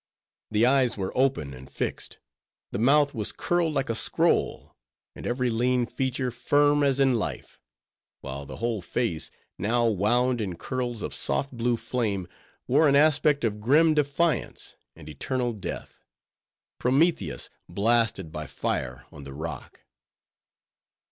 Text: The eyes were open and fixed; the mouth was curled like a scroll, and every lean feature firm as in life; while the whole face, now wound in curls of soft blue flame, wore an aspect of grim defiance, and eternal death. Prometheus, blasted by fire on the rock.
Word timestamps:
The 0.49 0.65
eyes 0.65 0.97
were 0.97 1.15
open 1.15 1.53
and 1.53 1.69
fixed; 1.69 2.17
the 2.71 2.79
mouth 2.79 3.13
was 3.13 3.31
curled 3.31 3.75
like 3.75 3.87
a 3.87 3.93
scroll, 3.93 4.75
and 5.15 5.27
every 5.27 5.51
lean 5.51 5.85
feature 5.85 6.31
firm 6.31 6.81
as 6.83 6.99
in 6.99 7.19
life; 7.19 7.59
while 8.21 8.47
the 8.47 8.55
whole 8.55 8.81
face, 8.81 9.29
now 9.59 9.85
wound 9.85 10.41
in 10.41 10.55
curls 10.55 11.03
of 11.03 11.13
soft 11.13 11.55
blue 11.55 11.77
flame, 11.77 12.27
wore 12.67 12.87
an 12.87 12.95
aspect 12.95 13.43
of 13.43 13.61
grim 13.61 13.93
defiance, 13.93 14.75
and 14.95 15.07
eternal 15.07 15.53
death. 15.53 16.01
Prometheus, 16.79 17.51
blasted 17.69 18.31
by 18.31 18.47
fire 18.47 19.05
on 19.11 19.23
the 19.23 19.33
rock. 19.35 19.81